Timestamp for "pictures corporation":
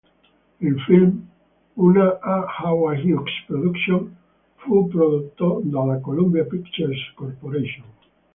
6.43-7.85